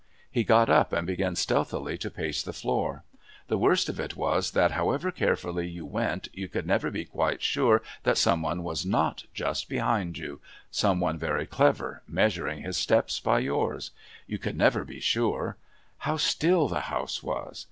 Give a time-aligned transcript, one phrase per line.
[0.31, 3.03] He got up and began stealthily to pace the floor.
[3.49, 7.43] The worst of it was that however carefully you went you could never be quite
[7.43, 10.41] sure that some one was not just behind you,
[10.71, 13.91] some one very clever, measuring his steps by yours.
[14.25, 15.55] You could never be sure.
[15.99, 17.59] How still the house was!